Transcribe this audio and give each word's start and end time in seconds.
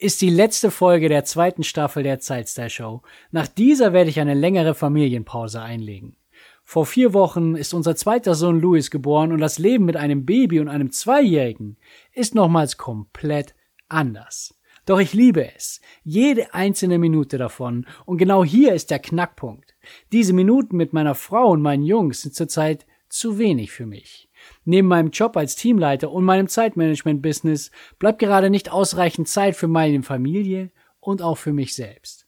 ist 0.00 0.22
die 0.22 0.30
letzte 0.30 0.70
Folge 0.70 1.10
der 1.10 1.24
zweiten 1.24 1.62
Staffel 1.62 2.02
der 2.02 2.20
Zeitstyle 2.20 2.70
Show. 2.70 3.02
Nach 3.32 3.46
dieser 3.46 3.92
werde 3.92 4.08
ich 4.08 4.18
eine 4.18 4.32
längere 4.32 4.74
Familienpause 4.74 5.60
einlegen. 5.60 6.16
Vor 6.64 6.86
vier 6.86 7.12
Wochen 7.12 7.54
ist 7.54 7.74
unser 7.74 7.96
zweiter 7.96 8.34
Sohn 8.34 8.60
Louis 8.60 8.90
geboren 8.90 9.30
und 9.30 9.40
das 9.40 9.58
Leben 9.58 9.84
mit 9.84 9.98
einem 9.98 10.24
Baby 10.24 10.58
und 10.60 10.68
einem 10.68 10.90
Zweijährigen 10.90 11.76
ist 12.14 12.34
nochmals 12.34 12.78
komplett 12.78 13.54
anders. 13.90 14.54
Doch 14.86 15.00
ich 15.00 15.12
liebe 15.12 15.54
es. 15.54 15.82
Jede 16.02 16.54
einzelne 16.54 16.98
Minute 16.98 17.36
davon. 17.36 17.86
Und 18.06 18.16
genau 18.16 18.42
hier 18.42 18.72
ist 18.72 18.90
der 18.90 19.00
Knackpunkt. 19.00 19.74
Diese 20.12 20.32
Minuten 20.32 20.78
mit 20.78 20.94
meiner 20.94 21.14
Frau 21.14 21.50
und 21.50 21.60
meinen 21.60 21.82
Jungs 21.82 22.22
sind 22.22 22.34
zurzeit 22.34 22.86
zu 23.10 23.38
wenig 23.38 23.72
für 23.72 23.86
mich. 23.86 24.28
Neben 24.64 24.88
meinem 24.88 25.10
Job 25.10 25.36
als 25.36 25.56
Teamleiter 25.56 26.10
und 26.10 26.24
meinem 26.24 26.48
Zeitmanagement-Business 26.48 27.70
bleibt 27.98 28.20
gerade 28.20 28.50
nicht 28.50 28.72
ausreichend 28.72 29.28
Zeit 29.28 29.56
für 29.56 29.68
meine 29.68 30.02
Familie 30.02 30.70
und 31.00 31.22
auch 31.22 31.36
für 31.36 31.52
mich 31.52 31.74
selbst. 31.74 32.26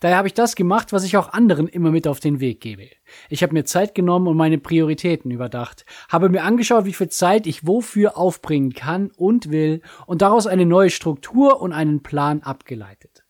Daher 0.00 0.16
habe 0.16 0.28
ich 0.28 0.34
das 0.34 0.56
gemacht, 0.56 0.92
was 0.92 1.04
ich 1.04 1.16
auch 1.16 1.32
anderen 1.32 1.68
immer 1.68 1.90
mit 1.90 2.08
auf 2.08 2.20
den 2.20 2.40
Weg 2.40 2.60
gebe. 2.60 2.88
Ich 3.28 3.42
habe 3.42 3.52
mir 3.52 3.64
Zeit 3.64 3.94
genommen 3.94 4.26
und 4.26 4.36
meine 4.36 4.58
Prioritäten 4.58 5.30
überdacht, 5.30 5.84
habe 6.08 6.28
mir 6.28 6.42
angeschaut, 6.42 6.84
wie 6.84 6.92
viel 6.92 7.08
Zeit 7.08 7.46
ich 7.46 7.66
wofür 7.66 8.16
aufbringen 8.16 8.72
kann 8.72 9.10
und 9.16 9.50
will 9.50 9.82
und 10.06 10.22
daraus 10.22 10.46
eine 10.46 10.66
neue 10.66 10.90
Struktur 10.90 11.60
und 11.60 11.72
einen 11.72 12.02
Plan 12.02 12.42
abgeleitet. 12.42 13.24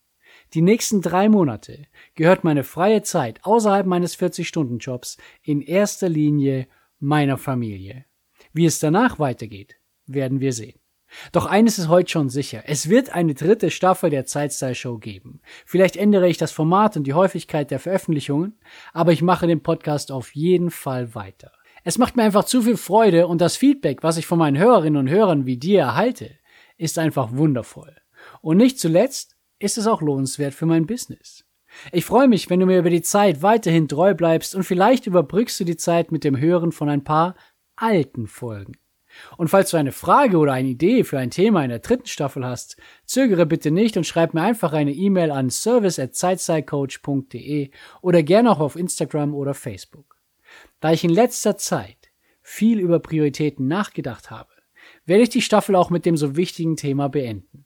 Die 0.53 0.61
nächsten 0.61 1.01
drei 1.01 1.29
Monate 1.29 1.85
gehört 2.15 2.43
meine 2.43 2.63
freie 2.63 3.03
Zeit 3.03 3.43
außerhalb 3.43 3.85
meines 3.85 4.17
40-Stunden-Jobs 4.17 5.17
in 5.43 5.61
erster 5.61 6.09
Linie 6.09 6.67
meiner 6.99 7.37
Familie. 7.37 8.05
Wie 8.53 8.65
es 8.65 8.79
danach 8.79 9.19
weitergeht, 9.19 9.75
werden 10.05 10.39
wir 10.39 10.53
sehen. 10.53 10.79
Doch 11.31 11.45
eines 11.45 11.79
ist 11.79 11.87
heute 11.87 12.09
schon 12.09 12.29
sicher. 12.29 12.63
Es 12.65 12.89
wird 12.89 13.09
eine 13.09 13.33
dritte 13.33 13.71
Staffel 13.71 14.09
der 14.09 14.25
Zeitstyle 14.25 14.75
Show 14.75 14.97
geben. 14.97 15.41
Vielleicht 15.65 15.95
ändere 15.95 16.29
ich 16.29 16.37
das 16.37 16.51
Format 16.51 16.97
und 16.97 17.05
die 17.05 17.13
Häufigkeit 17.13 17.71
der 17.71 17.79
Veröffentlichungen, 17.79 18.59
aber 18.93 19.11
ich 19.11 19.21
mache 19.21 19.47
den 19.47 19.63
Podcast 19.63 20.11
auf 20.11 20.35
jeden 20.35 20.69
Fall 20.69 21.15
weiter. 21.15 21.51
Es 21.83 21.97
macht 21.97 22.15
mir 22.15 22.23
einfach 22.23 22.45
zu 22.45 22.61
viel 22.61 22.77
Freude 22.77 23.27
und 23.27 23.41
das 23.41 23.55
Feedback, 23.55 24.03
was 24.03 24.17
ich 24.17 24.27
von 24.27 24.37
meinen 24.37 24.57
Hörerinnen 24.57 24.99
und 24.99 25.09
Hörern 25.09 25.45
wie 25.45 25.57
dir 25.57 25.79
erhalte, 25.79 26.37
ist 26.77 26.99
einfach 26.99 27.31
wundervoll. 27.33 27.95
Und 28.41 28.57
nicht 28.57 28.79
zuletzt 28.79 29.37
ist 29.59 29.77
es 29.77 29.87
auch 29.87 30.01
lohnenswert 30.01 30.53
für 30.53 30.65
mein 30.65 30.85
Business. 30.85 31.45
Ich 31.91 32.05
freue 32.05 32.27
mich, 32.27 32.49
wenn 32.49 32.59
du 32.59 32.65
mir 32.65 32.79
über 32.79 32.89
die 32.89 33.01
Zeit 33.01 33.41
weiterhin 33.41 33.87
treu 33.87 34.13
bleibst 34.13 34.55
und 34.55 34.63
vielleicht 34.63 35.07
überbrückst 35.07 35.59
du 35.59 35.63
die 35.63 35.77
Zeit 35.77 36.11
mit 36.11 36.23
dem 36.23 36.37
Hören 36.37 36.71
von 36.71 36.89
ein 36.89 37.03
paar 37.03 37.35
alten 37.75 38.27
Folgen. 38.27 38.73
Und 39.37 39.49
falls 39.49 39.71
du 39.71 39.77
eine 39.77 39.91
Frage 39.91 40.37
oder 40.37 40.53
eine 40.53 40.69
Idee 40.69 41.03
für 41.03 41.17
ein 41.17 41.31
Thema 41.31 41.63
in 41.63 41.69
der 41.69 41.79
dritten 41.79 42.05
Staffel 42.05 42.45
hast, 42.45 42.77
zögere 43.05 43.45
bitte 43.45 43.71
nicht 43.71 43.97
und 43.97 44.05
schreib 44.05 44.33
mir 44.33 44.41
einfach 44.41 44.73
eine 44.73 44.93
E-Mail 44.93 45.31
an 45.31 45.49
service@zeitzeitcoach.de 45.49 47.71
oder 48.01 48.23
gerne 48.23 48.51
auch 48.51 48.59
auf 48.59 48.75
Instagram 48.75 49.33
oder 49.33 49.53
Facebook. 49.53 50.17
Da 50.79 50.91
ich 50.91 51.03
in 51.03 51.09
letzter 51.09 51.57
Zeit 51.57 52.11
viel 52.41 52.79
über 52.79 52.99
Prioritäten 52.99 53.67
nachgedacht 53.67 54.31
habe, 54.31 54.49
werde 55.05 55.23
ich 55.23 55.29
die 55.29 55.41
Staffel 55.41 55.75
auch 55.75 55.89
mit 55.89 56.05
dem 56.05 56.17
so 56.17 56.35
wichtigen 56.35 56.75
Thema 56.75 57.09
beenden. 57.09 57.65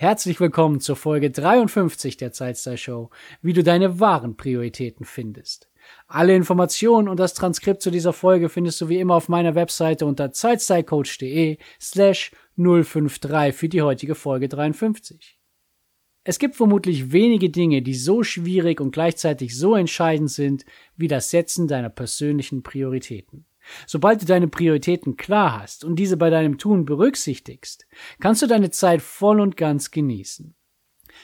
Herzlich 0.00 0.40
willkommen 0.40 0.80
zur 0.80 0.96
Folge 0.96 1.30
53 1.30 2.16
der 2.16 2.32
Zeitstyle 2.32 2.78
Show, 2.78 3.10
wie 3.42 3.52
du 3.52 3.62
deine 3.62 4.00
wahren 4.00 4.34
Prioritäten 4.34 5.04
findest. 5.04 5.68
Alle 6.06 6.34
Informationen 6.34 7.06
und 7.06 7.20
das 7.20 7.34
Transkript 7.34 7.82
zu 7.82 7.90
dieser 7.90 8.14
Folge 8.14 8.48
findest 8.48 8.80
du 8.80 8.88
wie 8.88 8.98
immer 8.98 9.14
auf 9.14 9.28
meiner 9.28 9.54
Webseite 9.54 10.06
unter 10.06 10.32
zeitstylecoach.de 10.32 11.58
slash 11.78 12.32
053 12.56 13.54
für 13.54 13.68
die 13.68 13.82
heutige 13.82 14.14
Folge 14.14 14.48
53. 14.48 15.38
Es 16.24 16.38
gibt 16.38 16.56
vermutlich 16.56 17.12
wenige 17.12 17.50
Dinge, 17.50 17.82
die 17.82 17.92
so 17.92 18.22
schwierig 18.22 18.80
und 18.80 18.92
gleichzeitig 18.92 19.54
so 19.54 19.74
entscheidend 19.74 20.30
sind 20.30 20.64
wie 20.96 21.08
das 21.08 21.28
Setzen 21.28 21.68
deiner 21.68 21.90
persönlichen 21.90 22.62
Prioritäten. 22.62 23.44
Sobald 23.86 24.22
du 24.22 24.26
deine 24.26 24.48
Prioritäten 24.48 25.16
klar 25.16 25.60
hast 25.60 25.84
und 25.84 25.96
diese 25.96 26.16
bei 26.16 26.30
deinem 26.30 26.58
Tun 26.58 26.84
berücksichtigst, 26.84 27.86
kannst 28.20 28.42
du 28.42 28.46
deine 28.46 28.70
Zeit 28.70 29.02
voll 29.02 29.40
und 29.40 29.56
ganz 29.56 29.90
genießen. 29.90 30.54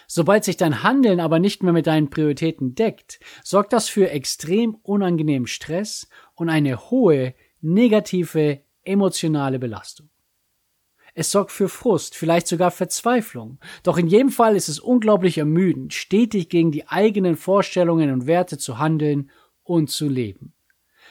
Sobald 0.06 0.44
sich 0.44 0.56
dein 0.56 0.82
Handeln 0.82 1.20
aber 1.20 1.38
nicht 1.38 1.62
mehr 1.62 1.72
mit 1.72 1.86
deinen 1.86 2.10
Prioritäten 2.10 2.74
deckt, 2.74 3.20
sorgt 3.42 3.72
das 3.72 3.88
für 3.88 4.10
extrem 4.10 4.74
unangenehmen 4.82 5.46
Stress 5.46 6.08
und 6.34 6.48
eine 6.48 6.90
hohe 6.90 7.34
negative 7.60 8.60
emotionale 8.84 9.58
Belastung. 9.58 10.10
Es 11.18 11.30
sorgt 11.30 11.50
für 11.50 11.70
Frust, 11.70 12.14
vielleicht 12.14 12.46
sogar 12.46 12.70
Verzweiflung. 12.70 13.58
Doch 13.82 13.96
in 13.96 14.06
jedem 14.06 14.28
Fall 14.28 14.54
ist 14.54 14.68
es 14.68 14.78
unglaublich 14.78 15.38
ermüdend, 15.38 15.94
stetig 15.94 16.50
gegen 16.50 16.72
die 16.72 16.88
eigenen 16.88 17.36
Vorstellungen 17.36 18.12
und 18.12 18.26
Werte 18.26 18.58
zu 18.58 18.78
handeln 18.78 19.30
und 19.62 19.88
zu 19.88 20.08
leben. 20.10 20.52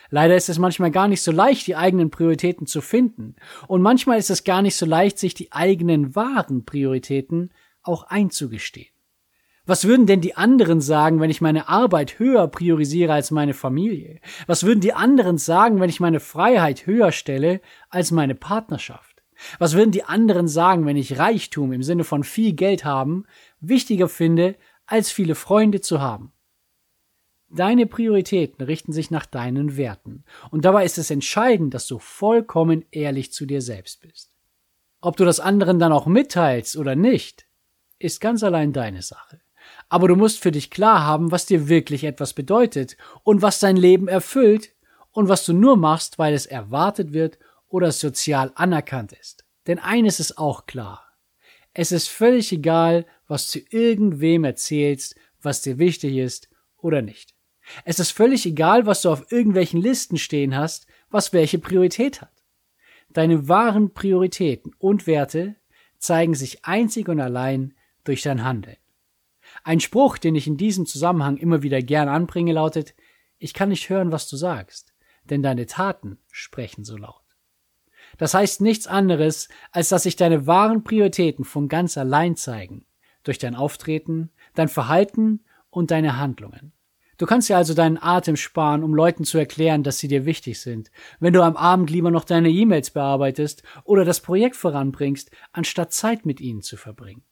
Leider 0.09 0.35
ist 0.35 0.49
es 0.49 0.59
manchmal 0.59 0.91
gar 0.91 1.07
nicht 1.07 1.21
so 1.21 1.31
leicht, 1.31 1.67
die 1.67 1.75
eigenen 1.75 2.11
Prioritäten 2.11 2.67
zu 2.67 2.81
finden. 2.81 3.35
Und 3.67 3.81
manchmal 3.81 4.17
ist 4.17 4.29
es 4.29 4.43
gar 4.43 4.61
nicht 4.61 4.75
so 4.75 4.85
leicht, 4.85 5.19
sich 5.19 5.33
die 5.33 5.51
eigenen 5.51 6.15
wahren 6.15 6.65
Prioritäten 6.65 7.51
auch 7.83 8.03
einzugestehen. 8.03 8.95
Was 9.67 9.85
würden 9.87 10.05
denn 10.05 10.21
die 10.21 10.35
anderen 10.35 10.79
sagen, 10.79 11.19
wenn 11.19 11.31
ich 11.31 11.41
meine 11.41 11.67
Arbeit 11.67 12.19
höher 12.19 12.47
priorisiere 12.47 13.13
als 13.13 13.31
meine 13.31 13.55
Familie? 13.55 14.19
Was 14.45 14.63
würden 14.63 14.79
die 14.79 14.93
anderen 14.93 15.39
sagen, 15.39 15.79
wenn 15.79 15.89
ich 15.89 15.99
meine 15.99 16.19
Freiheit 16.19 16.85
höher 16.85 17.11
stelle 17.11 17.61
als 17.89 18.11
meine 18.11 18.35
Partnerschaft? 18.35 19.23
Was 19.57 19.73
würden 19.73 19.91
die 19.91 20.03
anderen 20.03 20.47
sagen, 20.47 20.85
wenn 20.85 20.97
ich 20.97 21.17
Reichtum 21.17 21.71
im 21.71 21.81
Sinne 21.81 22.03
von 22.03 22.23
viel 22.23 22.53
Geld 22.53 22.85
haben 22.85 23.25
wichtiger 23.59 24.07
finde, 24.07 24.55
als 24.85 25.11
viele 25.11 25.33
Freunde 25.33 25.81
zu 25.81 25.99
haben? 25.99 26.31
Deine 27.55 27.85
Prioritäten 27.85 28.65
richten 28.65 28.91
sich 28.91 29.11
nach 29.11 29.25
deinen 29.25 29.77
Werten. 29.77 30.25
Und 30.51 30.65
dabei 30.65 30.83
ist 30.83 30.97
es 30.97 31.09
entscheidend, 31.09 31.73
dass 31.73 31.87
du 31.87 31.99
vollkommen 31.99 32.83
ehrlich 32.91 33.31
zu 33.31 33.45
dir 33.45 33.61
selbst 33.61 34.01
bist. 34.01 34.35
Ob 34.99 35.15
du 35.15 35.23
das 35.23 35.39
anderen 35.39 35.79
dann 35.79 35.93
auch 35.93 36.05
mitteilst 36.05 36.75
oder 36.75 36.95
nicht, 36.95 37.47
ist 37.97 38.19
ganz 38.19 38.43
allein 38.43 38.73
deine 38.73 39.01
Sache. 39.01 39.39
Aber 39.87 40.09
du 40.09 40.17
musst 40.17 40.41
für 40.41 40.51
dich 40.51 40.69
klar 40.69 41.05
haben, 41.05 41.31
was 41.31 41.45
dir 41.45 41.69
wirklich 41.69 42.03
etwas 42.03 42.33
bedeutet 42.33 42.97
und 43.23 43.41
was 43.41 43.59
dein 43.59 43.77
Leben 43.77 44.09
erfüllt 44.09 44.73
und 45.11 45.29
was 45.29 45.45
du 45.45 45.53
nur 45.53 45.77
machst, 45.77 46.19
weil 46.19 46.33
es 46.33 46.45
erwartet 46.45 47.13
wird 47.13 47.39
oder 47.69 47.93
sozial 47.93 48.51
anerkannt 48.55 49.13
ist. 49.13 49.45
Denn 49.67 49.79
eines 49.79 50.19
ist 50.19 50.37
auch 50.37 50.65
klar. 50.65 51.05
Es 51.73 51.93
ist 51.93 52.09
völlig 52.09 52.51
egal, 52.51 53.05
was 53.27 53.49
du 53.49 53.59
irgendwem 53.69 54.43
erzählst, 54.43 55.15
was 55.41 55.61
dir 55.61 55.77
wichtig 55.77 56.17
ist 56.17 56.49
oder 56.77 57.01
nicht. 57.01 57.34
Es 57.83 57.99
ist 57.99 58.11
völlig 58.11 58.45
egal, 58.45 58.85
was 58.85 59.01
du 59.01 59.09
auf 59.09 59.31
irgendwelchen 59.31 59.81
Listen 59.81 60.17
stehen 60.17 60.55
hast, 60.55 60.87
was 61.09 61.33
welche 61.33 61.59
Priorität 61.59 62.21
hat. 62.21 62.43
Deine 63.09 63.47
wahren 63.47 63.93
Prioritäten 63.93 64.73
und 64.77 65.07
Werte 65.07 65.55
zeigen 65.97 66.35
sich 66.35 66.65
einzig 66.65 67.07
und 67.07 67.19
allein 67.19 67.73
durch 68.03 68.21
dein 68.21 68.43
Handeln. 68.43 68.77
Ein 69.63 69.79
Spruch, 69.79 70.17
den 70.17 70.35
ich 70.35 70.47
in 70.47 70.57
diesem 70.57 70.85
Zusammenhang 70.85 71.37
immer 71.37 71.63
wieder 71.63 71.81
gern 71.81 72.09
anbringe, 72.09 72.53
lautet, 72.53 72.93
ich 73.37 73.53
kann 73.53 73.69
nicht 73.69 73.89
hören, 73.89 74.11
was 74.11 74.27
du 74.27 74.37
sagst, 74.37 74.93
denn 75.29 75.41
deine 75.43 75.65
Taten 75.65 76.19
sprechen 76.31 76.83
so 76.83 76.97
laut. 76.97 77.21
Das 78.17 78.33
heißt 78.33 78.61
nichts 78.61 78.87
anderes, 78.87 79.49
als 79.71 79.89
dass 79.89 80.03
sich 80.03 80.15
deine 80.15 80.47
wahren 80.47 80.83
Prioritäten 80.83 81.43
von 81.43 81.67
ganz 81.67 81.97
allein 81.97 82.35
zeigen, 82.35 82.85
durch 83.23 83.39
dein 83.39 83.55
Auftreten, 83.55 84.31
dein 84.53 84.69
Verhalten 84.69 85.43
und 85.69 85.91
deine 85.91 86.17
Handlungen. 86.17 86.71
Du 87.17 87.25
kannst 87.25 87.47
dir 87.47 87.55
also 87.55 87.73
deinen 87.73 87.97
Atem 87.97 88.35
sparen, 88.35 88.83
um 88.83 88.93
Leuten 88.93 89.23
zu 89.23 89.37
erklären, 89.37 89.83
dass 89.83 89.99
sie 89.99 90.07
dir 90.07 90.25
wichtig 90.25 90.59
sind, 90.59 90.91
wenn 91.19 91.33
du 91.33 91.43
am 91.43 91.55
Abend 91.55 91.89
lieber 91.89 92.11
noch 92.11 92.25
deine 92.25 92.49
E-Mails 92.49 92.91
bearbeitest 92.91 93.63
oder 93.85 94.03
das 94.03 94.19
Projekt 94.19 94.55
voranbringst, 94.55 95.31
anstatt 95.53 95.93
Zeit 95.93 96.25
mit 96.25 96.41
ihnen 96.41 96.61
zu 96.61 96.75
verbringen. 96.75 97.23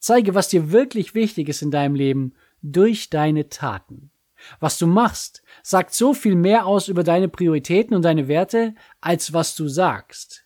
Zeige, 0.00 0.34
was 0.34 0.48
dir 0.48 0.72
wirklich 0.72 1.14
wichtig 1.14 1.48
ist 1.48 1.62
in 1.62 1.70
deinem 1.70 1.94
Leben 1.94 2.34
durch 2.60 3.08
deine 3.08 3.48
Taten. 3.48 4.10
Was 4.58 4.78
du 4.78 4.86
machst, 4.86 5.42
sagt 5.62 5.94
so 5.94 6.12
viel 6.12 6.34
mehr 6.34 6.66
aus 6.66 6.88
über 6.88 7.04
deine 7.04 7.28
Prioritäten 7.28 7.94
und 7.94 8.02
deine 8.02 8.28
Werte, 8.28 8.74
als 9.00 9.32
was 9.32 9.54
du 9.54 9.68
sagst. 9.68 10.44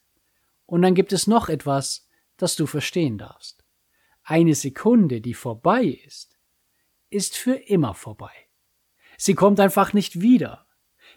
Und 0.67 0.83
dann 0.83 0.95
gibt 0.95 1.13
es 1.13 1.27
noch 1.27 1.49
etwas, 1.49 2.07
das 2.37 2.55
du 2.55 2.67
verstehen 2.67 3.19
darfst. 3.19 3.65
Eine 4.23 4.55
Sekunde, 4.55 5.21
die 5.21 5.35
vorbei 5.35 5.85
ist, 6.07 6.39
ist 7.11 7.37
für 7.37 7.55
immer 7.55 7.95
vorbei. 7.95 8.48
Sie 9.19 9.35
kommt 9.35 9.61
einfach 9.61 9.93
nicht 9.93 10.23
wieder. 10.23 10.65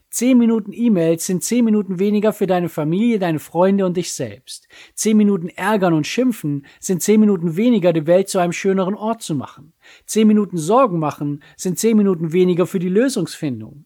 Zehn 0.10 0.38
Minuten 0.38 0.74
E-Mails 0.74 1.26
sind 1.26 1.42
zehn 1.42 1.64
Minuten 1.64 2.00
weniger 2.00 2.34
für 2.34 2.48
deine 2.48 2.68
Familie, 2.68 3.18
deine 3.18 3.40
Freunde 3.40 3.86
und 3.86 3.96
dich 3.96 4.12
selbst. 4.12 4.68
Zehn 4.94 5.16
Minuten 5.16 5.48
Ärgern 5.48 5.94
und 5.94 6.06
Schimpfen 6.06 6.66
sind 6.82 7.02
zehn 7.02 7.22
Minuten 7.22 7.56
weniger, 7.56 7.94
die 7.94 8.08
Welt 8.08 8.28
zu 8.28 8.40
einem 8.40 8.52
schöneren 8.52 8.96
Ort 8.96 9.22
zu 9.22 9.36
machen. 9.36 9.72
Zehn 10.06 10.28
Minuten 10.28 10.58
Sorgen 10.58 11.00
machen 11.00 11.42
sind 11.56 11.80
zehn 11.80 11.96
Minuten 11.96 12.34
weniger 12.34 12.68
für 12.68 12.80
die 12.80 12.90
Lösungsfindung. 12.90 13.86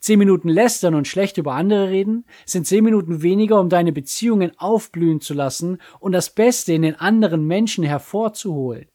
Zehn 0.00 0.18
Minuten 0.18 0.48
lästern 0.48 0.94
und 0.94 1.08
schlecht 1.08 1.36
über 1.36 1.52
andere 1.54 1.90
reden 1.90 2.24
sind 2.46 2.66
zehn 2.66 2.84
Minuten 2.84 3.20
weniger, 3.22 3.60
um 3.60 3.68
deine 3.68 3.92
Beziehungen 3.92 4.52
aufblühen 4.58 5.20
zu 5.20 5.34
lassen 5.34 5.78
und 6.00 6.12
das 6.12 6.30
Beste 6.30 6.72
in 6.72 6.82
den 6.82 6.94
anderen 6.94 7.46
Menschen 7.46 7.84
hervorzuholen. 7.84 8.86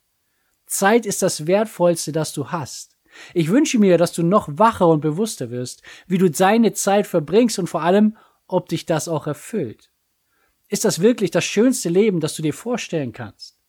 Zeit 0.66 1.06
ist 1.06 1.22
das 1.22 1.46
Wertvollste, 1.48 2.12
das 2.12 2.34
du 2.34 2.48
hast. 2.48 2.91
Ich 3.34 3.50
wünsche 3.50 3.80
mir, 3.80 3.98
dass 3.98 4.14
du 4.14 4.24
noch 4.24 4.48
wacher 4.52 4.88
und 4.88 5.02
bewusster 5.02 5.50
wirst, 5.50 5.82
wie 6.08 6.18
du 6.18 6.30
deine 6.30 6.74
Zeit 6.74 7.08
verbringst 7.08 7.60
und 7.60 7.68
vor 7.68 7.82
allem, 7.82 8.18
ob 8.48 8.70
dich 8.70 8.86
das 8.86 9.08
auch 9.08 9.28
erfüllt. 9.28 9.92
Ist 10.68 10.86
das 10.86 11.02
wirklich 11.02 11.32
das 11.32 11.44
schönste 11.44 11.90
Leben, 11.90 12.20
das 12.20 12.36
du 12.36 12.42
dir 12.42 12.54
vorstellen 12.54 13.12
kannst? 13.12 13.60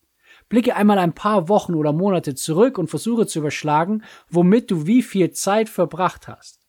Blicke 0.48 0.76
einmal 0.76 0.98
ein 0.98 1.14
paar 1.14 1.48
Wochen 1.48 1.74
oder 1.74 1.92
Monate 1.92 2.34
zurück 2.34 2.78
und 2.78 2.88
versuche 2.88 3.26
zu 3.26 3.40
überschlagen, 3.40 4.04
womit 4.28 4.70
du 4.70 4.86
wie 4.86 5.02
viel 5.02 5.32
Zeit 5.32 5.68
verbracht 5.68 6.28
hast. 6.28 6.61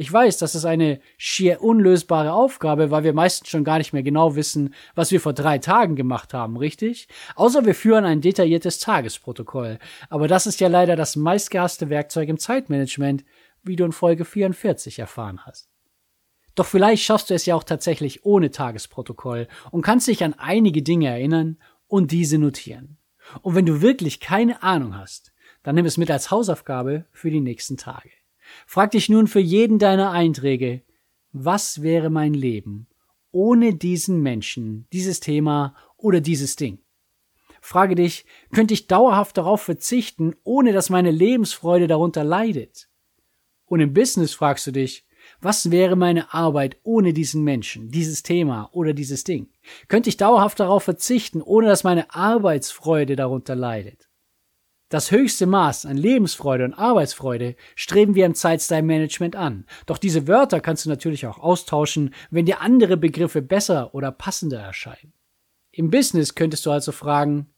Ich 0.00 0.10
weiß, 0.10 0.38
das 0.38 0.54
ist 0.54 0.64
eine 0.64 0.98
schier 1.18 1.60
unlösbare 1.60 2.32
Aufgabe, 2.32 2.90
weil 2.90 3.04
wir 3.04 3.12
meistens 3.12 3.50
schon 3.50 3.64
gar 3.64 3.76
nicht 3.76 3.92
mehr 3.92 4.02
genau 4.02 4.34
wissen, 4.34 4.72
was 4.94 5.12
wir 5.12 5.20
vor 5.20 5.34
drei 5.34 5.58
Tagen 5.58 5.94
gemacht 5.94 6.32
haben, 6.32 6.56
richtig? 6.56 7.06
Außer 7.36 7.66
wir 7.66 7.74
führen 7.74 8.06
ein 8.06 8.22
detailliertes 8.22 8.78
Tagesprotokoll. 8.78 9.78
Aber 10.08 10.26
das 10.26 10.46
ist 10.46 10.58
ja 10.58 10.68
leider 10.68 10.96
das 10.96 11.16
meistgehasste 11.16 11.90
Werkzeug 11.90 12.30
im 12.30 12.38
Zeitmanagement, 12.38 13.26
wie 13.62 13.76
du 13.76 13.84
in 13.84 13.92
Folge 13.92 14.24
44 14.24 14.98
erfahren 14.98 15.44
hast. 15.44 15.68
Doch 16.54 16.64
vielleicht 16.64 17.04
schaffst 17.04 17.28
du 17.28 17.34
es 17.34 17.44
ja 17.44 17.54
auch 17.54 17.64
tatsächlich 17.64 18.24
ohne 18.24 18.50
Tagesprotokoll 18.50 19.48
und 19.70 19.82
kannst 19.82 20.08
dich 20.08 20.24
an 20.24 20.32
einige 20.32 20.80
Dinge 20.80 21.08
erinnern 21.08 21.58
und 21.88 22.10
diese 22.10 22.38
notieren. 22.38 22.96
Und 23.42 23.54
wenn 23.54 23.66
du 23.66 23.82
wirklich 23.82 24.18
keine 24.18 24.62
Ahnung 24.62 24.96
hast, 24.96 25.34
dann 25.62 25.74
nimm 25.74 25.84
es 25.84 25.98
mit 25.98 26.10
als 26.10 26.30
Hausaufgabe 26.30 27.04
für 27.12 27.30
die 27.30 27.42
nächsten 27.42 27.76
Tage. 27.76 28.08
Frag 28.66 28.92
dich 28.92 29.08
nun 29.08 29.26
für 29.26 29.40
jeden 29.40 29.78
deiner 29.78 30.10
Einträge, 30.10 30.82
was 31.32 31.82
wäre 31.82 32.10
mein 32.10 32.34
Leben 32.34 32.86
ohne 33.32 33.74
diesen 33.74 34.22
Menschen, 34.22 34.86
dieses 34.92 35.20
Thema 35.20 35.74
oder 35.96 36.20
dieses 36.20 36.56
Ding? 36.56 36.80
Frage 37.60 37.94
dich, 37.94 38.24
könnte 38.52 38.74
ich 38.74 38.86
dauerhaft 38.86 39.36
darauf 39.36 39.60
verzichten, 39.62 40.34
ohne 40.44 40.72
dass 40.72 40.90
meine 40.90 41.10
Lebensfreude 41.10 41.86
darunter 41.86 42.24
leidet? 42.24 42.88
Und 43.66 43.80
im 43.80 43.92
Business 43.92 44.34
fragst 44.34 44.66
du 44.66 44.72
dich, 44.72 45.06
was 45.40 45.70
wäre 45.70 45.96
meine 45.96 46.34
Arbeit 46.34 46.78
ohne 46.82 47.12
diesen 47.12 47.44
Menschen, 47.44 47.90
dieses 47.90 48.22
Thema 48.22 48.70
oder 48.72 48.94
dieses 48.94 49.24
Ding? 49.24 49.48
Könnte 49.88 50.08
ich 50.08 50.16
dauerhaft 50.16 50.58
darauf 50.58 50.82
verzichten, 50.82 51.42
ohne 51.42 51.68
dass 51.68 51.84
meine 51.84 52.12
Arbeitsfreude 52.12 53.16
darunter 53.16 53.54
leidet? 53.54 54.09
Das 54.90 55.12
höchste 55.12 55.46
Maß 55.46 55.86
an 55.86 55.96
Lebensfreude 55.96 56.64
und 56.64 56.74
Arbeitsfreude 56.74 57.54
streben 57.76 58.16
wir 58.16 58.26
im 58.26 58.34
Zeitstyle-Management 58.34 59.36
an. 59.36 59.64
Doch 59.86 59.98
diese 59.98 60.26
Wörter 60.26 60.60
kannst 60.60 60.84
du 60.84 60.88
natürlich 60.88 61.28
auch 61.28 61.38
austauschen, 61.38 62.12
wenn 62.32 62.44
dir 62.44 62.60
andere 62.60 62.96
Begriffe 62.96 63.40
besser 63.40 63.94
oder 63.94 64.10
passender 64.10 64.58
erscheinen. 64.58 65.12
Im 65.70 65.90
Business 65.90 66.34
könntest 66.34 66.66
du 66.66 66.72
also 66.72 66.90
fragen, 66.90 67.54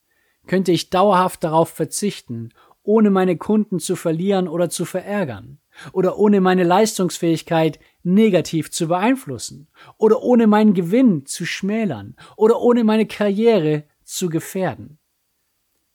könnte 0.46 0.72
ich 0.72 0.90
dauerhaft 0.90 1.42
darauf 1.42 1.70
verzichten, 1.70 2.50
ohne 2.82 3.08
meine 3.08 3.38
Kunden 3.38 3.78
zu 3.80 3.96
verlieren 3.96 4.46
oder 4.46 4.68
zu 4.68 4.84
verärgern? 4.84 5.58
Oder 5.92 6.18
ohne 6.18 6.42
meine 6.42 6.64
Leistungsfähigkeit 6.64 7.78
negativ 8.02 8.70
zu 8.70 8.88
beeinflussen? 8.88 9.68
Oder 9.96 10.22
ohne 10.22 10.46
meinen 10.46 10.74
Gewinn 10.74 11.24
zu 11.24 11.46
schmälern? 11.46 12.14
Oder 12.36 12.60
ohne 12.60 12.84
meine 12.84 13.06
Karriere 13.06 13.84
zu 14.04 14.28
gefährden? 14.28 14.98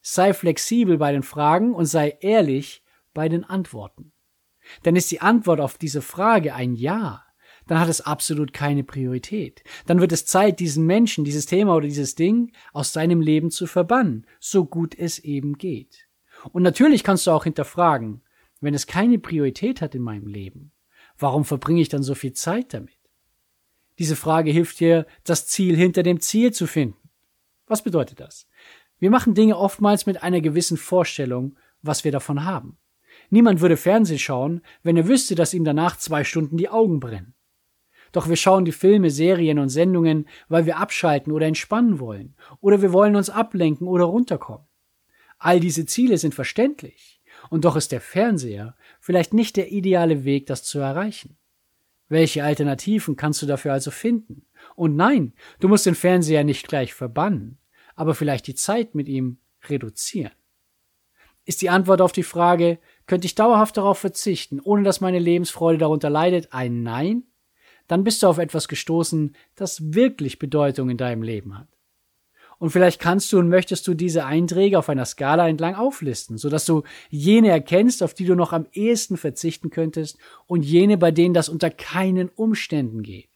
Sei 0.10 0.34
flexibel 0.34 0.98
bei 0.98 1.12
den 1.12 1.22
Fragen 1.22 1.76
und 1.76 1.86
sei 1.86 2.18
ehrlich 2.22 2.82
bei 3.14 3.28
den 3.28 3.44
Antworten. 3.44 4.14
Denn 4.86 4.96
ist 4.96 5.12
die 5.12 5.20
Antwort 5.20 5.60
auf 5.60 5.78
diese 5.78 6.02
Frage 6.02 6.56
ein 6.56 6.76
Ja, 6.76 7.26
dann 7.68 7.78
hat 7.78 7.90
es 7.90 8.00
absolut 8.00 8.54
keine 8.54 8.86
Priorität. 8.86 9.66
Dann 9.86 10.00
wird 10.00 10.14
es 10.14 10.26
Zeit, 10.26 10.62
diesen 10.62 10.86
Menschen, 10.86 11.26
dieses 11.26 11.46
Thema 11.46 11.76
oder 11.76 11.88
dieses 11.88 12.16
Ding 12.16 12.54
aus 12.72 12.94
deinem 12.94 13.20
Leben 13.20 13.52
zu 13.52 13.68
verbannen, 13.68 14.26
so 14.40 14.64
gut 14.64 14.98
es 14.98 15.20
eben 15.20 15.58
geht. 15.58 16.08
Und 16.54 16.64
natürlich 16.64 17.04
kannst 17.04 17.28
du 17.28 17.32
auch 17.32 17.44
hinterfragen, 17.44 18.22
wenn 18.62 18.74
es 18.74 18.88
keine 18.88 19.20
Priorität 19.20 19.82
hat 19.82 19.94
in 19.94 20.04
meinem 20.04 20.28
Leben, 20.28 20.72
warum 21.18 21.44
verbringe 21.44 21.82
ich 21.82 21.90
dann 21.90 22.02
so 22.02 22.16
viel 22.16 22.32
Zeit 22.32 22.74
damit? 22.74 22.98
Diese 24.00 24.16
Frage 24.16 24.52
hilft 24.52 24.80
dir, 24.80 25.06
das 25.26 25.48
Ziel 25.48 25.76
hinter 25.76 26.02
dem 26.02 26.22
Ziel 26.22 26.54
zu 26.54 26.66
finden. 26.66 27.08
Was 27.66 27.82
bedeutet 27.82 28.22
das? 28.22 28.48
Wir 29.00 29.12
machen 29.12 29.36
Dinge 29.36 29.58
oftmals 29.58 30.06
mit 30.06 30.24
einer 30.24 30.42
gewissen 30.42 30.78
Vorstellung, 30.78 31.56
was 31.82 32.04
wir 32.04 32.12
davon 32.12 32.46
haben. 32.46 32.78
Niemand 33.30 33.62
würde 33.62 33.78
Fernsehen 33.78 34.20
schauen, 34.20 34.62
wenn 34.84 34.98
er 34.98 35.08
wüsste, 35.08 35.36
dass 35.36 35.54
ihm 35.54 35.64
danach 35.64 35.98
zwei 35.98 36.24
Stunden 36.24 36.58
die 36.58 36.70
Augen 36.70 37.00
brennen. 37.00 37.34
Doch 38.12 38.30
wir 38.30 38.38
schauen 38.38 38.66
die 38.66 38.72
Filme, 38.72 39.12
Serien 39.12 39.60
und 39.60 39.70
Sendungen, 39.70 40.28
weil 40.48 40.66
wir 40.66 40.78
abschalten 40.78 41.32
oder 41.34 41.46
entspannen 41.46 42.00
wollen, 42.00 42.36
oder 42.62 42.82
wir 42.82 42.94
wollen 42.94 43.16
uns 43.16 43.30
ablenken 43.30 43.88
oder 43.88 44.06
runterkommen. 44.06 44.66
All 45.38 45.60
diese 45.60 45.86
Ziele 45.86 46.18
sind 46.18 46.34
verständlich, 46.34 47.22
und 47.50 47.66
doch 47.66 47.76
ist 47.76 47.92
der 47.92 48.02
Fernseher 48.02 48.76
vielleicht 49.00 49.34
nicht 49.34 49.58
der 49.58 49.72
ideale 49.72 50.24
Weg, 50.24 50.48
das 50.48 50.64
zu 50.64 50.80
erreichen. 50.80 51.38
Welche 52.10 52.44
Alternativen 52.44 53.18
kannst 53.18 53.42
du 53.42 53.46
dafür 53.46 53.74
also 53.74 53.92
finden? 53.92 54.46
Und 54.76 54.96
nein, 54.96 55.34
du 55.60 55.68
musst 55.68 55.86
den 55.86 55.96
Fernseher 55.96 56.46
nicht 56.46 56.68
gleich 56.68 56.94
verbannen 56.94 57.60
aber 57.98 58.16
vielleicht 58.16 58.48
die 58.48 58.56
Zeit 58.56 58.96
mit 58.96 59.10
ihm 59.10 59.40
reduzieren? 59.68 60.32
Ist 61.44 61.62
die 61.62 61.70
Antwort 61.70 62.00
auf 62.00 62.14
die 62.14 62.24
Frage, 62.24 62.80
könnte 63.06 63.26
ich 63.26 63.36
dauerhaft 63.36 63.76
darauf 63.76 63.98
verzichten, 63.98 64.62
ohne 64.62 64.84
dass 64.84 65.02
meine 65.02 65.20
Lebensfreude 65.20 65.78
darunter 65.78 66.10
leidet, 66.10 66.54
ein 66.54 66.84
Nein? 66.84 67.24
Dann 67.88 68.04
bist 68.04 68.22
du 68.22 68.28
auf 68.28 68.38
etwas 68.38 68.68
gestoßen, 68.68 69.36
das 69.56 69.94
wirklich 69.94 70.40
Bedeutung 70.40 70.90
in 70.90 70.98
deinem 70.98 71.24
Leben 71.24 71.58
hat. 71.58 71.68
Und 72.60 72.72
vielleicht 72.72 73.00
kannst 73.00 73.32
du 73.32 73.40
und 73.40 73.50
möchtest 73.50 73.88
du 73.88 73.94
diese 73.94 74.26
Einträge 74.26 74.80
auf 74.80 74.90
einer 74.90 75.06
Skala 75.06 75.48
entlang 75.48 75.76
auflisten, 75.76 76.38
sodass 76.38 76.66
du 76.66 76.84
jene 77.10 77.50
erkennst, 77.50 78.02
auf 78.02 78.14
die 78.14 78.26
du 78.26 78.36
noch 78.36 78.52
am 78.52 78.66
ehesten 78.74 79.16
verzichten 79.16 79.70
könntest 79.70 80.18
und 80.48 80.64
jene, 80.64 80.98
bei 80.98 81.12
denen 81.12 81.34
das 81.34 81.50
unter 81.50 81.70
keinen 81.70 82.30
Umständen 82.30 83.04
geht. 83.04 83.30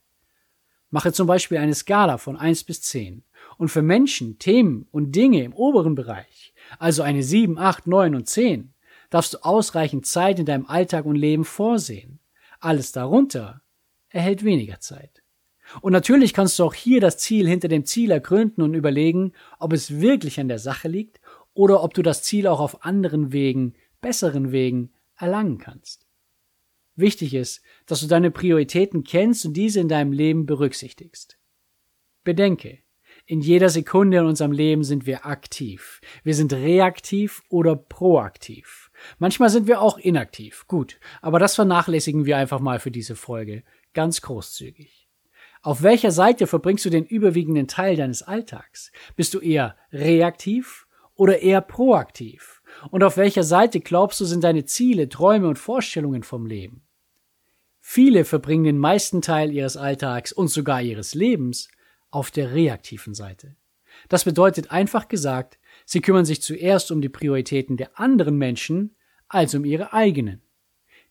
Mache 0.91 1.13
zum 1.13 1.25
Beispiel 1.25 1.57
eine 1.57 1.73
Skala 1.73 2.17
von 2.17 2.35
1 2.35 2.65
bis 2.65 2.81
10 2.81 3.23
und 3.57 3.69
für 3.69 3.81
Menschen, 3.81 4.37
Themen 4.39 4.87
und 4.91 5.15
Dinge 5.15 5.43
im 5.43 5.53
oberen 5.53 5.95
Bereich, 5.95 6.53
also 6.79 7.01
eine 7.01 7.23
7, 7.23 7.57
8, 7.57 7.87
9 7.87 8.15
und 8.15 8.27
10, 8.27 8.73
darfst 9.09 9.33
du 9.33 9.37
ausreichend 9.39 10.05
Zeit 10.05 10.37
in 10.37 10.45
deinem 10.45 10.65
Alltag 10.65 11.05
und 11.05 11.15
Leben 11.15 11.45
vorsehen. 11.45 12.19
Alles 12.59 12.91
darunter 12.91 13.61
erhält 14.09 14.43
weniger 14.43 14.79
Zeit. 14.81 15.23
Und 15.79 15.93
natürlich 15.93 16.33
kannst 16.33 16.59
du 16.59 16.65
auch 16.65 16.73
hier 16.73 16.99
das 16.99 17.17
Ziel 17.17 17.47
hinter 17.47 17.69
dem 17.69 17.85
Ziel 17.85 18.11
ergründen 18.11 18.61
und 18.61 18.73
überlegen, 18.73 19.31
ob 19.59 19.71
es 19.71 20.01
wirklich 20.01 20.39
an 20.41 20.49
der 20.49 20.59
Sache 20.59 20.89
liegt 20.89 21.21
oder 21.53 21.83
ob 21.83 21.93
du 21.93 22.01
das 22.01 22.23
Ziel 22.23 22.47
auch 22.47 22.59
auf 22.59 22.83
anderen 22.85 23.31
Wegen, 23.31 23.75
besseren 24.01 24.51
Wegen 24.51 24.91
erlangen 25.17 25.57
kannst. 25.57 26.05
Wichtig 27.01 27.33
ist, 27.33 27.61
dass 27.85 27.99
du 27.99 28.07
deine 28.07 28.31
Prioritäten 28.31 29.03
kennst 29.03 29.45
und 29.45 29.53
diese 29.53 29.79
in 29.79 29.89
deinem 29.89 30.13
Leben 30.13 30.45
berücksichtigst. 30.45 31.37
Bedenke, 32.23 32.79
in 33.25 33.41
jeder 33.41 33.69
Sekunde 33.69 34.17
in 34.17 34.25
unserem 34.25 34.51
Leben 34.51 34.83
sind 34.83 35.05
wir 35.05 35.25
aktiv. 35.25 36.01
Wir 36.23 36.35
sind 36.35 36.53
reaktiv 36.53 37.43
oder 37.49 37.75
proaktiv. 37.75 38.91
Manchmal 39.19 39.49
sind 39.49 39.67
wir 39.67 39.81
auch 39.81 39.97
inaktiv. 39.97 40.65
Gut, 40.67 40.99
aber 41.21 41.39
das 41.39 41.55
vernachlässigen 41.55 42.25
wir 42.25 42.37
einfach 42.37 42.59
mal 42.59 42.79
für 42.79 42.91
diese 42.91 43.15
Folge. 43.15 43.63
Ganz 43.93 44.21
großzügig. 44.21 45.07
Auf 45.63 45.83
welcher 45.83 46.11
Seite 46.11 46.47
verbringst 46.47 46.85
du 46.85 46.89
den 46.89 47.05
überwiegenden 47.05 47.67
Teil 47.67 47.95
deines 47.95 48.23
Alltags? 48.23 48.91
Bist 49.15 49.33
du 49.33 49.39
eher 49.39 49.75
reaktiv 49.91 50.87
oder 51.15 51.39
eher 51.39 51.61
proaktiv? 51.61 52.61
Und 52.89 53.03
auf 53.03 53.17
welcher 53.17 53.43
Seite 53.43 53.79
glaubst 53.79 54.19
du 54.19 54.25
sind 54.25 54.43
deine 54.43 54.65
Ziele, 54.65 55.09
Träume 55.09 55.47
und 55.47 55.59
Vorstellungen 55.59 56.23
vom 56.23 56.45
Leben? 56.45 56.83
Viele 57.93 58.23
verbringen 58.23 58.63
den 58.63 58.77
meisten 58.77 59.21
Teil 59.21 59.51
ihres 59.51 59.75
Alltags 59.75 60.31
und 60.31 60.47
sogar 60.47 60.81
ihres 60.81 61.13
Lebens 61.13 61.67
auf 62.09 62.31
der 62.31 62.53
reaktiven 62.53 63.13
Seite. 63.13 63.57
Das 64.07 64.23
bedeutet 64.23 64.71
einfach 64.71 65.09
gesagt, 65.09 65.59
sie 65.83 65.99
kümmern 65.99 66.23
sich 66.23 66.41
zuerst 66.41 66.89
um 66.93 67.01
die 67.01 67.09
Prioritäten 67.09 67.75
der 67.75 67.99
anderen 67.99 68.37
Menschen 68.37 68.95
als 69.27 69.55
um 69.55 69.65
ihre 69.65 69.91
eigenen. 69.91 70.41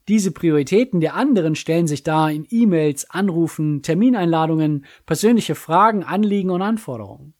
Diese 0.08 0.30
Prioritäten 0.30 1.00
der 1.00 1.16
anderen 1.16 1.54
stellen 1.54 1.86
sich 1.86 2.02
dar 2.02 2.32
in 2.32 2.46
E-Mails, 2.48 3.10
Anrufen, 3.10 3.82
Termineinladungen, 3.82 4.86
persönliche 5.04 5.56
Fragen, 5.56 6.02
Anliegen 6.02 6.48
und 6.48 6.62
Anforderungen. 6.62 7.34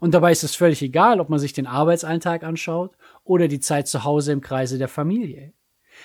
Und 0.00 0.12
dabei 0.12 0.32
ist 0.32 0.42
es 0.42 0.56
völlig 0.56 0.82
egal, 0.82 1.20
ob 1.20 1.28
man 1.28 1.38
sich 1.38 1.52
den 1.52 1.68
Arbeitsalltag 1.68 2.42
anschaut 2.42 2.96
oder 3.22 3.46
die 3.46 3.60
Zeit 3.60 3.86
zu 3.86 4.02
Hause 4.02 4.32
im 4.32 4.40
Kreise 4.40 4.76
der 4.76 4.88
Familie. 4.88 5.52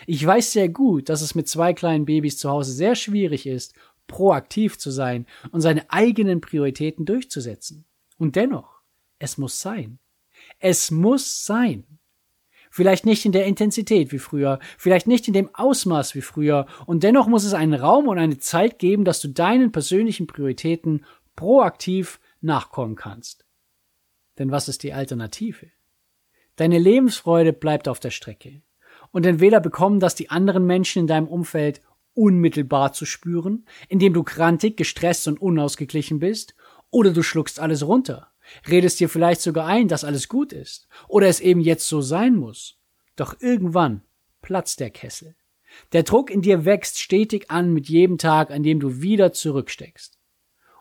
Ich 0.06 0.26
weiß 0.26 0.52
sehr 0.52 0.70
gut, 0.70 1.10
dass 1.10 1.22
es 1.22 1.36
mit 1.36 1.48
zwei 1.48 1.74
kleinen 1.74 2.06
Babys 2.06 2.38
zu 2.38 2.50
Hause 2.50 2.72
sehr 2.72 2.96
schwierig 2.96 3.48
ist, 3.48 3.74
proaktiv 4.08 4.78
zu 4.78 4.92
sein 4.92 5.26
und 5.52 5.62
seine 5.62 5.90
eigenen 5.92 6.42
Prioritäten 6.42 7.06
durchzusetzen. 7.06 7.86
Und 8.18 8.36
dennoch, 8.36 8.82
es 9.20 9.38
muss 9.38 9.62
sein. 9.62 10.00
Es 10.60 10.92
muss 10.92 11.46
sein. 11.46 11.86
Vielleicht 12.70 13.06
nicht 13.06 13.26
in 13.26 13.32
der 13.32 13.46
Intensität 13.46 14.12
wie 14.12 14.20
früher, 14.20 14.60
vielleicht 14.78 15.08
nicht 15.08 15.28
in 15.28 15.34
dem 15.34 15.50
Ausmaß 15.54 16.16
wie 16.16 16.22
früher, 16.22 16.68
und 16.86 17.04
dennoch 17.04 17.28
muss 17.28 17.44
es 17.44 17.54
einen 17.54 17.74
Raum 17.74 18.08
und 18.08 18.20
eine 18.20 18.38
Zeit 18.38 18.78
geben, 18.78 19.04
dass 19.04 19.22
du 19.22 19.30
deinen 19.30 19.72
persönlichen 19.72 20.28
Prioritäten 20.28 21.06
proaktiv 21.36 22.20
nachkommen 22.42 22.96
kannst. 22.96 23.46
Denn 24.38 24.52
was 24.52 24.68
ist 24.68 24.84
die 24.84 24.94
Alternative? 24.94 25.68
Deine 26.56 26.78
Lebensfreude 26.78 27.54
bleibt 27.54 27.88
auf 27.88 28.00
der 28.00 28.12
Strecke. 28.12 28.62
Und 29.18 29.26
entweder 29.26 29.60
bekommen 29.60 30.00
das 30.00 30.14
die 30.14 30.30
anderen 30.30 30.68
Menschen 30.68 31.00
in 31.00 31.08
deinem 31.08 31.28
Umfeld 31.28 31.82
unmittelbar 32.14 32.94
zu 32.94 33.04
spüren, 33.04 33.66
indem 33.90 34.14
du 34.14 34.22
krantig, 34.22 34.78
gestresst 34.78 35.28
und 35.28 35.42
unausgeglichen 35.42 36.20
bist, 36.20 36.54
oder 36.92 37.12
du 37.12 37.24
schluckst 37.24 37.60
alles 37.60 37.82
runter, 37.88 38.28
redest 38.70 39.00
dir 39.00 39.10
vielleicht 39.10 39.42
sogar 39.42 39.66
ein, 39.66 39.88
dass 39.88 40.04
alles 40.04 40.28
gut 40.28 40.54
ist, 40.54 40.88
oder 41.08 41.26
es 41.26 41.40
eben 41.40 41.62
jetzt 41.62 41.88
so 41.88 42.00
sein 42.00 42.36
muss. 42.36 42.78
Doch 43.16 43.42
irgendwann 43.42 44.04
platzt 44.44 44.82
der 44.82 44.92
Kessel. 44.92 45.36
Der 45.94 46.04
Druck 46.04 46.30
in 46.30 46.44
dir 46.44 46.64
wächst 46.64 47.00
stetig 47.00 47.50
an 47.50 47.74
mit 47.74 47.90
jedem 47.90 48.20
Tag, 48.20 48.52
an 48.52 48.62
dem 48.62 48.80
du 48.80 49.02
wieder 49.02 49.34
zurücksteckst. 49.34 50.20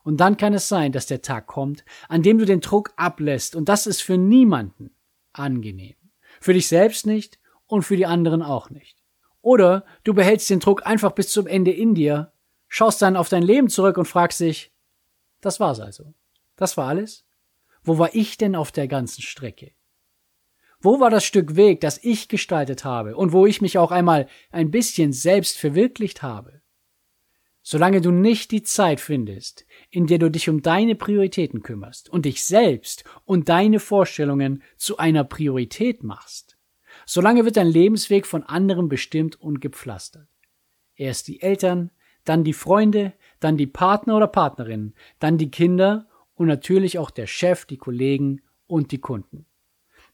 Und 0.03 0.19
dann 0.19 0.37
kann 0.37 0.53
es 0.53 0.69
sein, 0.69 0.93
dass 0.93 1.07
der 1.07 1.23
Tag 1.23 1.47
kommt, 1.47 1.87
an 2.07 2.23
dem 2.23 2.37
du 2.37 2.45
den 2.45 2.61
Druck 2.61 2.93
ablässt, 2.97 3.57
und 3.57 3.71
das 3.71 3.87
ist 3.87 4.03
für 4.03 4.19
niemanden 4.19 4.91
angenehm. 5.33 5.97
Für 6.39 6.53
dich 6.53 6.69
selbst 6.69 7.07
nicht 7.07 7.39
und 7.67 7.83
für 7.83 7.97
die 7.97 8.07
anderen 8.07 8.43
auch 8.43 8.71
nicht. 8.71 9.03
Oder 9.43 9.85
du 10.05 10.15
behältst 10.15 10.51
den 10.51 10.61
Druck 10.61 10.87
einfach 10.87 11.13
bis 11.13 11.31
zum 11.31 11.47
Ende 11.47 11.71
in 11.71 11.95
dir, 11.95 12.33
schaust 12.69 13.01
dann 13.03 13.17
auf 13.17 13.29
dein 13.29 13.43
Leben 13.43 13.69
zurück 13.69 13.97
und 13.99 14.07
fragst 14.07 14.41
dich, 14.41 14.73
das 15.41 15.61
war's 15.61 15.81
also. 15.81 16.15
Das 16.57 16.77
war 16.77 16.89
alles? 16.89 17.25
Wo 17.85 17.99
war 17.99 18.15
ich 18.15 18.37
denn 18.39 18.57
auf 18.57 18.73
der 18.73 18.89
ganzen 18.89 19.23
Strecke? 19.23 19.73
Wo 20.81 21.01
war 21.01 21.11
das 21.11 21.25
Stück 21.25 21.57
Weg, 21.57 21.81
das 21.81 22.03
ich 22.03 22.29
gestaltet 22.29 22.85
habe 22.85 23.17
und 23.17 23.33
wo 23.33 23.47
ich 23.47 23.61
mich 23.61 23.79
auch 23.79 23.91
einmal 23.91 24.29
ein 24.51 24.71
bisschen 24.71 25.13
selbst 25.13 25.59
verwirklicht 25.59 26.23
habe? 26.23 26.61
Solange 27.63 28.01
du 28.01 28.11
nicht 28.11 28.53
die 28.53 28.63
Zeit 28.63 29.01
findest, 29.01 29.67
in 29.91 30.07
der 30.07 30.19
du 30.19 30.31
dich 30.31 30.49
um 30.49 30.63
deine 30.63 30.95
Prioritäten 30.95 31.63
kümmerst 31.63 32.09
und 32.09 32.25
dich 32.25 32.45
selbst 32.45 33.05
und 33.25 33.49
deine 33.49 33.81
Vorstellungen 33.81 34.63
zu 34.77 34.99
einer 34.99 35.25
Priorität 35.25 36.05
machst, 36.05 36.56
Solange 37.07 37.45
wird 37.45 37.57
dein 37.57 37.69
Lebensweg 37.69 38.27
von 38.27 38.43
anderen 38.43 38.89
bestimmt 38.89 39.41
und 39.41 39.61
gepflastert. 39.61 40.29
Erst 40.97 41.29
die 41.29 41.41
Eltern, 41.41 41.91
dann 42.25 42.43
die 42.43 42.53
Freunde, 42.53 43.13
dann 43.39 43.57
die 43.57 43.69
Partner 43.69 44.17
oder 44.17 44.27
Partnerinnen, 44.27 44.95
dann 45.21 45.39
die 45.39 45.51
Kinder 45.51 46.09
und 46.35 46.49
natürlich 46.49 46.99
auch 46.99 47.11
der 47.11 47.29
Chef, 47.29 47.65
die 47.65 47.77
Kollegen 47.79 48.43
und 48.67 48.91
die 48.91 48.99
Kunden. 48.99 49.47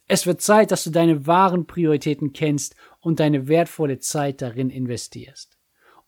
Es 0.07 0.27
wird 0.27 0.43
Zeit, 0.43 0.71
dass 0.71 0.85
du 0.85 0.91
deine 0.91 1.27
wahren 1.27 1.67
Prioritäten 1.67 2.35
kennst 2.35 2.77
und 3.01 3.21
deine 3.21 3.49
wertvolle 3.49 3.99
Zeit 3.99 4.43
darin 4.43 4.69
investierst. 4.69 5.59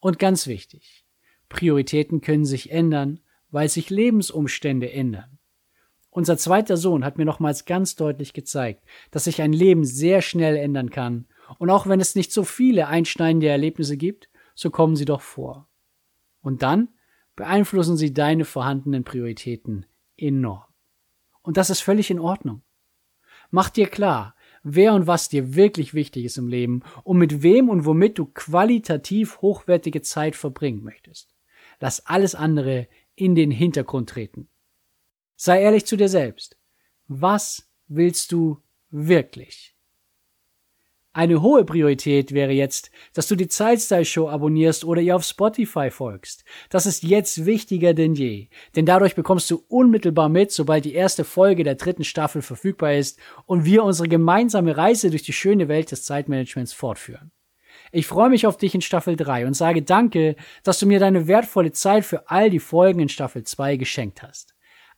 Und 0.00 0.18
ganz 0.18 0.46
wichtig, 0.46 1.06
Prioritäten 1.48 2.20
können 2.20 2.44
sich 2.44 2.70
ändern, 2.70 3.20
weil 3.50 3.70
sich 3.70 3.88
Lebensumstände 3.88 4.92
ändern. 4.92 5.33
Unser 6.14 6.38
zweiter 6.38 6.76
Sohn 6.76 7.04
hat 7.04 7.18
mir 7.18 7.24
nochmals 7.24 7.64
ganz 7.64 7.96
deutlich 7.96 8.34
gezeigt, 8.34 8.84
dass 9.10 9.24
sich 9.24 9.42
ein 9.42 9.52
Leben 9.52 9.84
sehr 9.84 10.22
schnell 10.22 10.54
ändern 10.54 10.90
kann. 10.90 11.26
Und 11.58 11.70
auch 11.70 11.88
wenn 11.88 11.98
es 11.98 12.14
nicht 12.14 12.30
so 12.30 12.44
viele 12.44 12.86
einschneidende 12.86 13.48
Erlebnisse 13.48 13.96
gibt, 13.96 14.30
so 14.54 14.70
kommen 14.70 14.94
sie 14.94 15.06
doch 15.06 15.20
vor. 15.20 15.68
Und 16.40 16.62
dann 16.62 16.90
beeinflussen 17.34 17.96
sie 17.96 18.14
deine 18.14 18.44
vorhandenen 18.44 19.02
Prioritäten 19.02 19.86
enorm. 20.16 20.62
Und 21.42 21.56
das 21.56 21.68
ist 21.68 21.80
völlig 21.80 22.12
in 22.12 22.20
Ordnung. 22.20 22.62
Mach 23.50 23.68
dir 23.68 23.88
klar, 23.88 24.36
wer 24.62 24.94
und 24.94 25.08
was 25.08 25.28
dir 25.28 25.56
wirklich 25.56 25.94
wichtig 25.94 26.26
ist 26.26 26.38
im 26.38 26.46
Leben 26.46 26.84
und 27.02 27.18
mit 27.18 27.42
wem 27.42 27.68
und 27.68 27.86
womit 27.86 28.18
du 28.18 28.26
qualitativ 28.26 29.40
hochwertige 29.40 30.00
Zeit 30.02 30.36
verbringen 30.36 30.84
möchtest. 30.84 31.34
Lass 31.80 32.06
alles 32.06 32.36
andere 32.36 32.86
in 33.16 33.34
den 33.34 33.50
Hintergrund 33.50 34.10
treten. 34.10 34.48
Sei 35.36 35.62
ehrlich 35.62 35.86
zu 35.86 35.96
dir 35.96 36.08
selbst. 36.08 36.56
Was 37.08 37.68
willst 37.88 38.32
du 38.32 38.62
wirklich? 38.90 39.74
Eine 41.16 41.42
hohe 41.42 41.64
Priorität 41.64 42.32
wäre 42.32 42.50
jetzt, 42.50 42.90
dass 43.12 43.28
du 43.28 43.36
die 43.36 43.46
Zeitstyle 43.46 44.04
Show 44.04 44.28
abonnierst 44.28 44.84
oder 44.84 45.00
ihr 45.00 45.14
auf 45.14 45.22
Spotify 45.22 45.88
folgst. 45.92 46.44
Das 46.70 46.86
ist 46.86 47.04
jetzt 47.04 47.46
wichtiger 47.46 47.94
denn 47.94 48.14
je, 48.14 48.48
denn 48.74 48.84
dadurch 48.84 49.14
bekommst 49.14 49.48
du 49.48 49.62
unmittelbar 49.68 50.28
mit, 50.28 50.50
sobald 50.50 50.84
die 50.84 50.94
erste 50.94 51.22
Folge 51.22 51.62
der 51.62 51.76
dritten 51.76 52.02
Staffel 52.02 52.42
verfügbar 52.42 52.94
ist 52.94 53.20
und 53.46 53.64
wir 53.64 53.84
unsere 53.84 54.08
gemeinsame 54.08 54.76
Reise 54.76 55.10
durch 55.10 55.22
die 55.22 55.32
schöne 55.32 55.68
Welt 55.68 55.92
des 55.92 56.04
Zeitmanagements 56.04 56.72
fortführen. 56.72 57.30
Ich 57.92 58.08
freue 58.08 58.28
mich 58.28 58.48
auf 58.48 58.56
dich 58.56 58.74
in 58.74 58.80
Staffel 58.80 59.14
3 59.14 59.46
und 59.46 59.54
sage 59.54 59.82
danke, 59.82 60.34
dass 60.64 60.80
du 60.80 60.86
mir 60.86 60.98
deine 60.98 61.28
wertvolle 61.28 61.70
Zeit 61.70 62.04
für 62.04 62.28
all 62.28 62.50
die 62.50 62.58
Folgen 62.58 62.98
in 62.98 63.08
Staffel 63.08 63.44
2 63.44 63.76
geschenkt 63.76 64.24
hast. 64.24 64.53